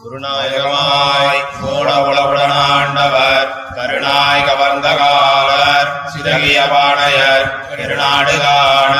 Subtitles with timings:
[0.00, 8.98] குருநாயகமாய் கோட உளவுடனாண்டவர் கருணாய் கவர்ந்த காலர் சிதகிய பாணையர் திருநாடு காண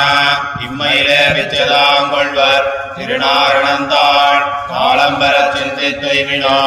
[0.65, 2.67] இம்மையிலே விச்சதாங்கொள்வர்
[2.97, 4.39] திருநாரணந்தாள்
[4.71, 6.59] காலம்பர சிந்தித்துய்வினோ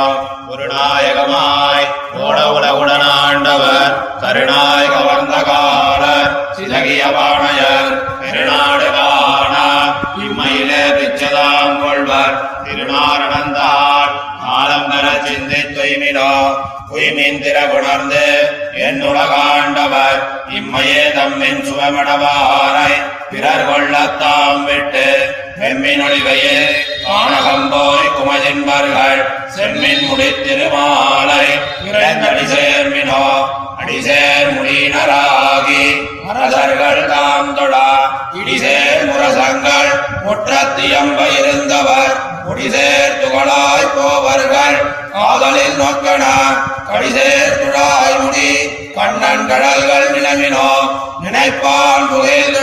[0.48, 7.53] குருநாயகமாய் கோட உலகுடனாண்டவர் கருணாய் கவர்ந்த காலர் சிதகிய பாணையர்
[17.68, 18.24] உணர்ந்து குணர்ந்து
[18.84, 20.20] என்னுலகாண்டவர்
[20.54, 22.92] இம்மையே தம்மின் சுவமடவாரை
[23.30, 25.06] பிறர் கொள்ளத்தாம் விட்டு
[25.58, 26.56] வெம்மினொழிகையே
[27.04, 27.68] காணகம்
[28.16, 29.20] குமதின்பர்கள்
[29.54, 31.46] செம்மின் முடித்திருமாலை
[31.88, 33.22] இறந்தடி சேர்மினோ
[33.76, 35.84] அடிசேர் முடியினராகி
[36.28, 37.88] அரசர்கள் தாம் தொடா
[38.38, 39.90] இடிசேர் முரசங்கள்
[40.24, 42.14] முற்றத்தியம்ப இருந்தவர்
[42.46, 44.78] முடிசேர் துகளாய் போவர்கள்
[45.34, 46.24] காதலில் நோக்கண
[46.88, 48.50] கடிசேர் துழாய் முடி
[48.94, 50.68] கண்ணன் கடல்கள் நிலவினோ
[51.22, 52.58] நினைப்பான் புகையில்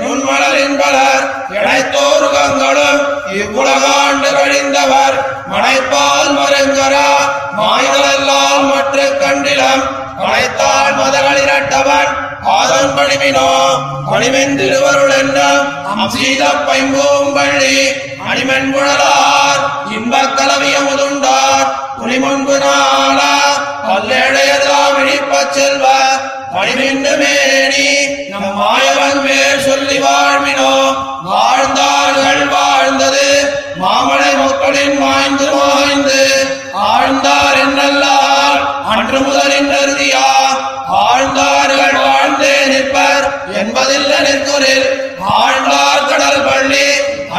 [0.00, 3.00] நுண்மலரின் பலர் இணைத்தோருகங்களும்
[3.38, 5.16] இவ்வுலகாண்டு கழிந்தவர்.
[5.48, 7.08] மனைப்பால் மருங்கரா
[7.58, 9.84] மாய்தலெல்லாம் மற்ற கண்டிலம்.
[10.22, 12.12] அனைத்தால் மதகளிரட்டவன்
[12.54, 13.50] ஆதன் பணிமினோ
[14.10, 15.38] பணிமின் திருவருள் என்ன
[15.92, 17.76] அம்சீத பைம்பூம் பள்ளி
[18.30, 19.62] அணிமென் குழலார்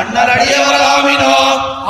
[0.10, 1.34] அண்ணல் அடியவராமினோ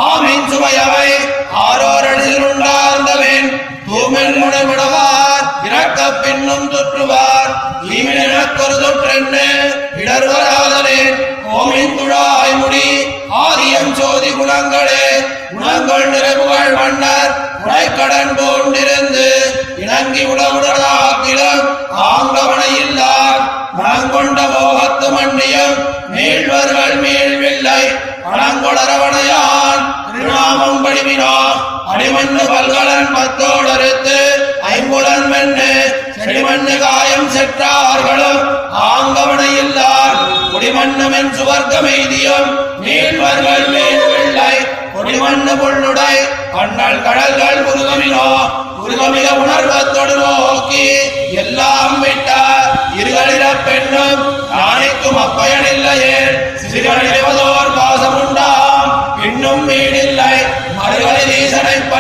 [0.06, 1.12] ஆமீன் சுவையவை
[1.60, 3.48] ஆரோரடில் உண்டார்ந்தவன்
[3.86, 7.54] தூமென் முனைவிடவார் இறக்க பின்னும் தொற்றுவார் துற்றுவார்
[7.92, 8.42] ஈமினொரு
[8.82, 9.46] தொற்றென்னு
[10.02, 11.16] இடர்வராதலேன்
[11.54, 12.90] ஓமின் துழாய் முடி
[13.40, 15.06] ஆதியம் சோதி குணங்களே
[15.52, 19.30] குணங்கள் நிறைவுகள் மன்னர் உடைக்கடன் போன்றிருந்து
[19.84, 21.64] இணங்கி உடவுடனாக்கிலும்
[22.10, 23.42] ஆங்கவனையில்லார்
[23.80, 25.80] மனங்கொண்ட மோகத்து மண்ணியம்
[26.12, 27.49] மீழ்வர்கள் மீழ்வில்லை
[28.32, 31.34] பணங்கொளரவனையான் திருநாமம் படிவினோ
[31.92, 34.18] அடிமண்ணு பல்கலன் பத்தோடறுத்து
[34.70, 35.70] ஐம்புலன் மென்னு
[36.16, 38.42] செடிமண்ணு காயம் செற்றார்களும்
[38.88, 40.18] ஆங்கவனை இல்லார்.
[40.52, 44.54] குடிமண்ணுமென் சுவர்க்கமெய்தியும் நீள்வர்கள் மேல்வில்லை
[44.94, 46.14] குடிமண்ணு புள்ளுடை
[46.54, 48.28] கண்ணல் கடல்கள் புருகமினோ
[48.78, 50.86] புருகமிக உணர்வத்தொடு நோக்கி
[51.42, 52.30] எல்லாம் விட்ட
[53.00, 54.22] இருகளிட பெண்ணும்
[54.54, 56.16] நாளைக்கும் அப்பயனில்லையே
[56.64, 57.59] சிறுகளிடுவதோர் பாசம்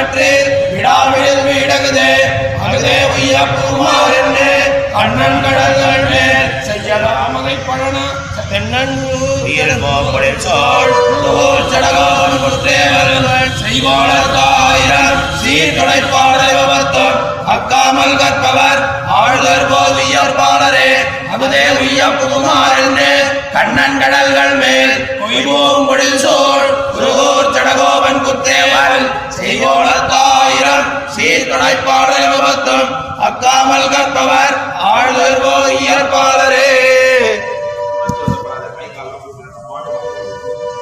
[0.01, 0.27] பற்றி
[0.71, 2.11] விடாவிடில் வீடகுதே.
[2.59, 4.49] அகுதே உய்ய பூமார் என்று
[4.93, 7.97] கண்ணன் கடல்கள் மேல் செய்யலாமகை பழன
[17.53, 18.81] அக்காமல் கற்பவர்
[19.16, 20.89] ஆழ்தர் போவியர் பாலரே
[21.33, 23.11] அகுதே உய்ய புகுமார் என்று
[23.53, 24.95] கண்ணன் கடல்கள் மேல்
[25.89, 29.03] பொழில் சோழ் குருகூர் சடகோபன் குத்தேவல்
[29.35, 30.85] செய்வோளத்தாயிரம்
[31.16, 34.56] சீர்கடைப்பாடல் விபத்தும் அக்காமல் கற்பவர்
[34.91, 35.38] ஆழ்தர்
[35.75, 36.72] இயற்பாளரே.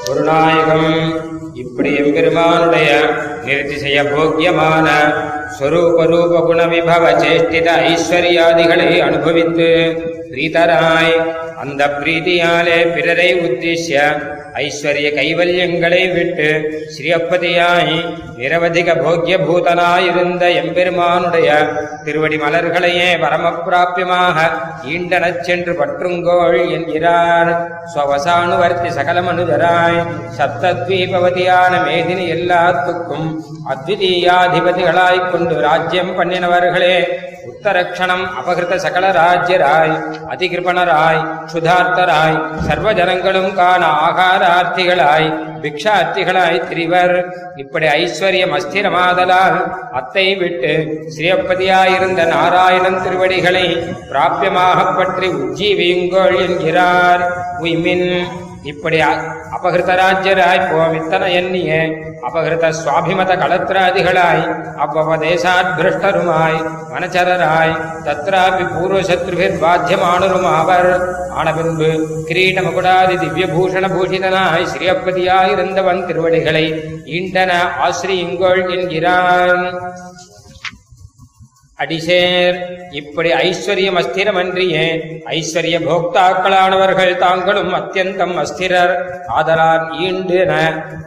[0.05, 0.89] குருநாயகம்
[1.55, 2.89] இப்படி எம்பெருமானுடைய
[3.45, 4.87] நிறுத்திசெய்ய போக்கியமான
[5.57, 9.69] ஸ்வரூப ரூப குண விபவ சேஷ்டித ஐஸ்வர்யாதிகளை அனுபவித்து
[10.31, 11.13] பிரீதராய்
[11.61, 14.01] அந்த பிரீதியாலே பிறரை உத்திஷ்ய
[14.53, 16.47] ஐஸ்வர்ய கைவல்யங்களை விட்டு
[16.93, 17.97] ஸ்ரீஅப்பதியாய்
[18.37, 21.49] நிரவதிக போக்கிய பூதனாயிருந்த எம்பெருமானுடைய
[22.03, 24.37] திருவடி மலர்களையே பரமப்பிராபியமாக
[24.87, 27.51] ஈண்டனச் சென்று பற்றுங்கோள் என்கிறார்.
[27.93, 29.99] ஸ்வவசானுவர்த்தி சகலமனுதராய்.
[30.37, 33.27] சப்தத்வீபவதியான மேதினி எல்லாத்துக்கும்
[33.73, 36.95] அத்விதீயாதிபதிகளாய்க் கொண்டு ராஜ்யம் பண்ணினவர்களே
[37.51, 39.95] உத்தரக்ஷணம் அபகிருத சகல ராஜ்யராய்.
[40.31, 41.21] அதிகிருபணராய்
[41.53, 42.37] சுதார்த்தராய்
[42.67, 45.29] சர்வ ஜனங்களும் காண ஆகாரார்த்திகளாய்
[45.63, 47.15] பிக்ஷார்த்திகளாய் திரிவர்.
[47.55, 49.57] இப்படி ஐஸ்வர்யம் அஸ்திரமாதலால்
[49.99, 50.73] அத்தை விட்டு
[51.15, 53.65] ஸ்ரீயப்பதியாயிருந்த நாராயணன் திருவடிகளை
[54.11, 57.23] பிராபியமாக பற்றி உஜ்ஜீவியுங்கோள் என்கிறார்.
[57.61, 58.07] உய்மின்
[58.63, 58.97] இப்படி
[59.55, 61.71] அபகிருதராஜ்யராய் போவித்தன ராஜ்யராய் எண்ணிய
[62.27, 64.43] அபகிருத சுவாபிமத களத்ராதிகளாய்
[64.85, 65.71] அவ்வவதேசாத்
[66.93, 67.73] மனச்சரராய்
[68.07, 70.91] தத்ராபி பூர்வசத்ருபிர் பாத்தியமானரும் ஆவர்
[71.39, 71.53] ஆன
[72.29, 76.65] கிரீட மகுடாதி திவ்ய பூஷண பூஷிதனாய் ஸ்ரீயப்பதியாயிருந்தவன் திருவடிகளை
[77.17, 77.51] ஈண்டன
[77.87, 79.65] ஆசிரியுங்கோள் என்கிறான்.
[81.81, 82.55] அடிசேர்.
[82.91, 84.85] இப்படி ஐஸ்வர்யம் அஸ்திரமன்றியே
[85.25, 88.93] ஐஸ்வர்ய போக்தாக்களானவர்கள் தாங்களும் அத்தியந்தம் அஸ்திரர்.
[89.27, 90.53] ஆதலால் ஈண்டுன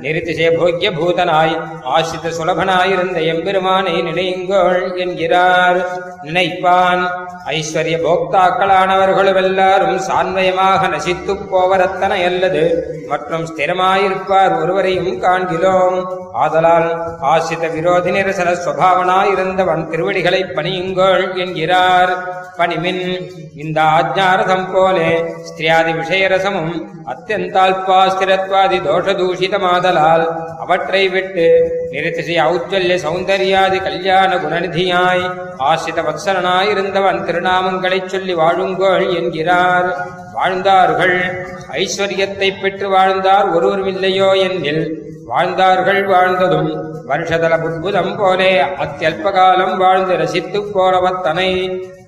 [0.05, 1.57] நிறுத்திசே போக்கிய பூதனாய்
[1.95, 5.81] ஆசிரித சுலபனாயிருந்த எம்பெருமானை நினைங்கோள் என்கிறார்.
[6.23, 7.03] நினைப்பான்.
[7.47, 12.65] ஐஸ்வர்ய போக்தாக்களானவர்களும் எல்லாரும் சான்வயமாக நசித்துப் போவரத்தனை அல்லது
[13.09, 15.99] மற்றும் ஸ்திரமாயிருப்பார் ஒருவரையும் காண்கிறோம்.
[16.33, 16.89] ஆதலால்
[17.33, 22.39] ஆசிரித விரோதி நிரசன சுவாவனாயிருந்தவன் திருவடிகளை பணியுங்கள் என்கிறார்.
[22.59, 26.73] பணிமின் இந்த ஆஜ்ஞாரதம் போலே ஸ்திரியாதி விஷயரசமும்
[27.07, 30.27] அத்தியந்தால்பாஸ்திரத்வாதி தோஷதூஷிதமாதலால்
[30.59, 31.47] அவற்றை விட்டு
[31.91, 35.25] நிறுத்திசை ஔஜ்வல்ய சௌந்தர்யாதி கல்யாண குணநிதியாய்
[35.59, 39.89] ஆசிரித வத்சலனாயிருந்தவன் திருநாமங்களைச் சொல்லி வாழுங்கோள் என்கிறார்.
[40.33, 41.47] வாழ்ந்தார்கள்.
[41.73, 43.49] ஐஸ்வர்யத்தை பெற்று வாழ்ந்தார்.
[43.57, 44.85] ஒருவருமில்லையோ என்னில்
[45.31, 46.71] வாழ்ந்தார்கள் வாழ்ந்ததும்
[47.09, 48.51] வருஷதல புற்புதம் போலே
[48.83, 51.49] அத்தியல்பகாலம் வாழ்ந்து ரசித்துப் போறவத்தனை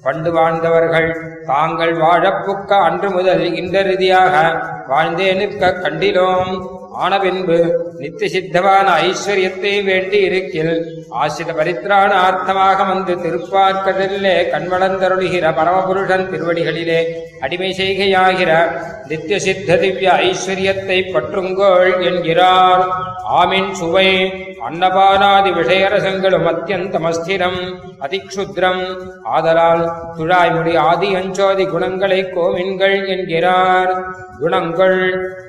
[0.02, 1.10] பண்டு வாழ்ந்தவர்கள்.
[1.46, 4.34] தாங்கள் வாழப்புக்க அன்று முதல் இன்றறுதியாக
[4.88, 6.52] வாழ்ந்தே நிற்க கண்டிலோம்.
[6.94, 17.00] ஆனபின்பு நித்திய சித்தமான ஐஸ்வர்யத்தை வேண்டி இருக்கில் ஆசிரித பரித்ராணார்த்தமாக வந்து திருப்பார்க்கடலிலே கண்வளந்தருளுகிற பரமபுருஷன் திருவடிகளிலே
[17.40, 18.50] அடிமை செய்கையாகிற
[19.08, 22.86] நித்திய சித்த திவ்ய ஐஸ்வர்யத்தை பற்றுங்கோள் என்கிறார்.
[23.42, 24.08] ஆமின் சுவை.
[24.66, 27.60] அன்னபானாதி விஷயரசங்களும் அத்தியந்தமஸ்திரம்
[28.00, 28.82] அதிக்ஷுத்ரம்.
[29.24, 33.92] ஆதலால் துழாய்மொழி ஆதி அஞ்சோதி குணங்களை கோவின்கள் என்கிறார்.
[34.40, 34.98] குணங்கள்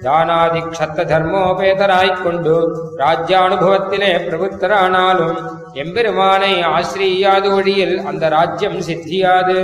[0.03, 2.55] தானாதி க்ஷத்த தர்மோபேதராய்க் கொண்டு
[2.97, 5.37] ராஜ்யானுபவத்திலே பிரபுத்தரானாலும்
[5.73, 9.57] எம்பெருமானை ஆசிரியாது ஒழியில் அந்த ராஜ்யம் சித்தியாது.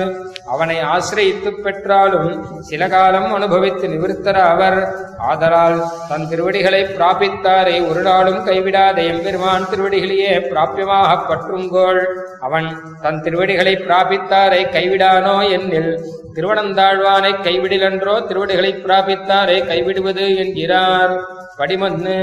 [0.49, 2.29] அவனை ஆசிரியித்துப் பெற்றாலும்
[2.61, 4.77] சில காலம் அனுபவித்து நிவிர்த்தர அவர்
[5.17, 12.01] ஆதலால் தன் திருவடிகளை பிராபித்தாரை ஒரு நாளும் கைவிடாத எம்பெருமான் திருவடிகளையே பிராபியமாக பற்றுங்கோள்.
[12.39, 12.69] அவன்
[13.01, 15.93] தன் திருவடிகளை பிராபித்தாரை கைவிடானோ என்னில்
[16.35, 21.13] திருவனந்தாழ்வானை கைவிடிலன்றோ திருவடிகளை பிராபித்தாரே கைவிடுவது என்கிறார்.
[21.59, 22.17] படிமன்னு.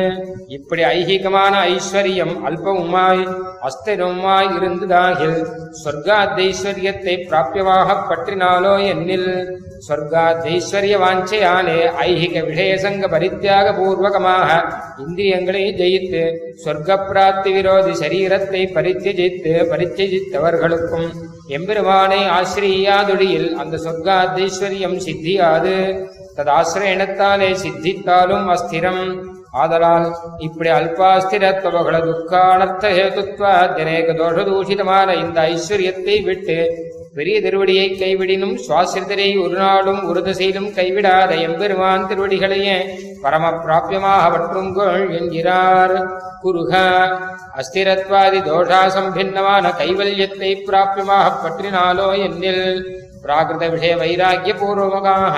[0.49, 3.23] இப்படி ஐகீகமான ஐஸ்வர்யம் அல்பமுமாய்
[3.69, 5.39] அஸ்திரமுமாய் இருந்ததாகில்
[5.85, 9.31] சொர்க்காத்தைஸ்வர்யத்தை பிராபியமாக பற்றினாலோ என்னில்
[9.89, 14.49] சொர்க்காத்தைஸ்வர்ய வாஞ்சையாலே ஐகிக விஷயசங்க பரித்தியாக பூர்வகமாக
[14.99, 16.23] இந்திரியங்களை ஜெயித்து
[16.65, 21.09] சொர்க்க பிராப்தி விரோதி சரீரத்தை பரித்தியஜித்து பரித்தியஜித்தவர்களுக்கும்
[21.47, 26.09] எம்பெருமானை ஆசிரியாதொழியில் அந்த சொர்க்காத்தைஸ்வர்யம் சித்தியாது.
[26.37, 29.35] ததாசிரயணத்தாலே சித்தித்தாலும் அஸ்திரம்.
[29.57, 30.07] ஆதலால்
[30.39, 33.43] இப்படி அல்பாஸ்திரத்துவகள துக்கானர்த்த ஹேதுத்வ
[33.79, 36.59] அநேக தோஷதூஷிதமான இந்த ஐஸ்வர்யத்தை விட்டு
[37.15, 42.77] பெரிய திருவடியை கைவிடினும் சுவாசிரிதரை ஒரு நாளும் ஒரு திசையிலும் கைவிடாத எம்பெருமான் திருவடிகளையே
[43.23, 45.95] பரம பிராபியமாக பற்றுங்கோள் என்கிறார்.
[46.41, 46.73] குருக
[47.61, 52.65] அஸ்திரத்வாதி தோஷாசம்பின்னமான கைவல்யத்தை பிராபியமாக பற்றினாலோ என்னில்
[53.23, 55.37] பிராகிருத விஷய வைராக்கிய பூர்வமாக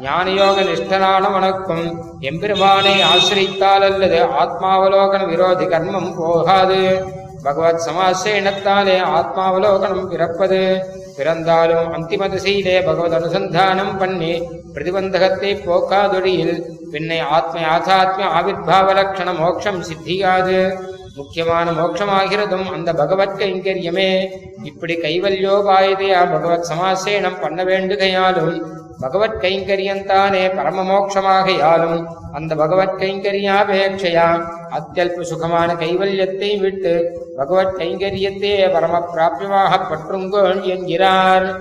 [0.00, 1.86] ஞானயோக நிஷ்டனான வணக்கும்
[2.20, 7.04] எம்பெருமானை ஆசிரிக்க அல்லது ஆத்மாவலோகன விரோதி கர்மம் போகாது.
[7.42, 10.84] பகவத் சமாசேனத்தாலே ஆத்மாவலோகனம் பிறப்பது.
[11.16, 14.42] பிறந்தாலும் அந்திம திசையிலே பகவத் அனுசந்தானம் பண்ணி
[14.74, 20.78] பிரதிபந்தகத்தை போக்காதொழியில் பின்னை ஆத்ம யாதாத்ம ஆவிர்பாவ லட்சண மோட்சம் சித்தியாது.
[21.14, 24.26] முக்கியமான மோட்சமாகிறதும் அந்த பகவத் கைங்கரியமே.
[24.62, 28.62] இப்படி கைவல்யோபாயதையா பகவத் சமாசேனம் பண்ண வேண்டுகையாலும்
[28.98, 34.48] பகவத் கைங்கரியந்தானே பரமமோட்சமாகையாலும் அந்த பகவத் கைங்கரியாபேட்சையா?
[34.70, 41.60] அத்தியல்ப சுகமான கைவல்யத்தை விட்டு பகவத் கைங்கரியத்தையே பரம பிராபியமாக பற்றுங்கோள் என்கிறார்.